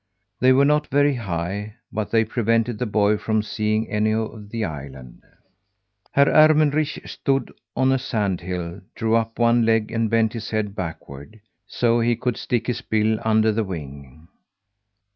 [0.39, 4.65] They were not very high, but they prevented the boy from seeing any of the
[4.65, 5.21] island.
[6.13, 10.75] Herr Ermenrich stood on a sand hill, drew up one leg and bent his head
[10.75, 14.27] backward, so he could stick his bill under the wing.